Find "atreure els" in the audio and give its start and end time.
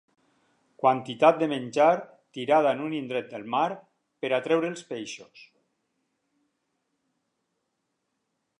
4.37-4.87